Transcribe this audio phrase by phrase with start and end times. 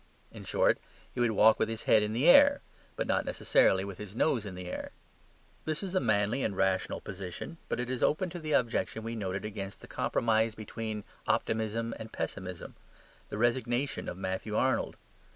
[0.31, 0.79] In short,
[1.13, 2.61] he would walk with his head in the air;
[2.95, 4.93] but not necessarily with his nose in the air.
[5.65, 9.15] This is a manly and rational position, but it is open to the objection we
[9.15, 12.73] noted against the compromise between optimism and pessimism
[13.29, 14.97] the "resignation" of Matthew Arnold.